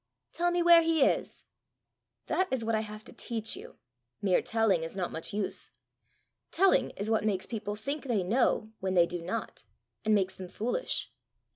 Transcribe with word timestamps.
"Tell 0.33 0.49
me 0.49 0.63
where 0.63 0.81
he 0.81 1.03
is." 1.03 1.45
"That 2.25 2.51
is 2.51 2.65
what 2.65 2.73
I 2.73 2.79
have 2.79 3.03
to 3.05 3.13
teach 3.13 3.55
you: 3.55 3.77
mere 4.19 4.41
telling 4.41 4.81
is 4.81 4.95
not 4.95 5.11
much 5.11 5.31
use. 5.31 5.69
Telling 6.49 6.89
is 6.97 7.11
what 7.11 7.23
makes 7.23 7.45
people 7.45 7.75
think 7.75 8.05
they 8.05 8.23
know 8.23 8.71
when 8.79 8.95
they 8.95 9.05
do 9.05 9.21
not, 9.21 9.63
and 10.03 10.15
makes 10.15 10.33
them 10.33 10.47
foolish." 10.47 11.11